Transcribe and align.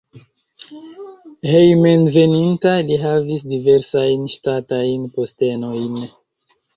Hejmenveninta 1.49 2.73
li 2.87 2.97
havis 3.03 3.43
diversajn 3.51 4.23
ŝtatajn 4.37 5.05
postenojn. 5.19 6.01